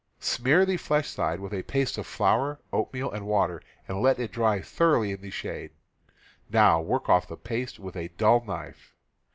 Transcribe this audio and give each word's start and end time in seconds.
Smear 0.19 0.65
the 0.65 0.77
flesh 0.77 1.07
side 1.07 1.39
with 1.39 1.53
a 1.53 1.61
paste 1.61 1.95
of 1.99 2.07
flour, 2.07 2.59
oatmeal, 2.73 3.11
and 3.11 3.27
water, 3.27 3.61
and 3.87 4.01
let 4.01 4.17
it 4.17 4.31
dry 4.31 4.59
thoroughly 4.59 5.11
in 5.11 5.21
the 5.21 5.29
shade; 5.29 5.69
now 6.49 6.81
work 6.81 7.07
oft' 7.07 7.29
the 7.29 7.37
paste 7.37 7.77
with 7.77 7.95
a 7.95 8.07
dull 8.07 8.43
knife. 8.43 8.95